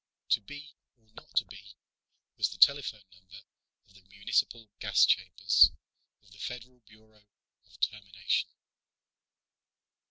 "To 0.29 0.41
be 0.41 0.73
or 0.97 1.05
not 1.13 1.35
to 1.35 1.45
be" 1.45 1.75
was 2.35 2.49
the 2.49 2.57
telephone 2.57 3.03
number 3.13 3.43
of 3.85 3.93
the 3.93 4.01
municipal 4.09 4.67
gas 4.79 5.05
chambers 5.05 5.69
of 6.23 6.31
the 6.31 6.39
Federal 6.39 6.79
Bureau 6.87 7.27
of 7.67 7.79
Termination. 7.79 8.49